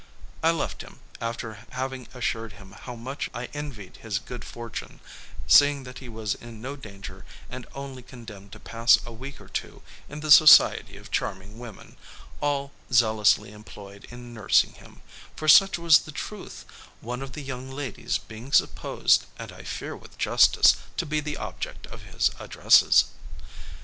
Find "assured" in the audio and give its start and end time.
2.11-2.53